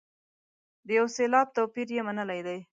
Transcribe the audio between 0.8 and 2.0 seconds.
د یو سېلاب توپیر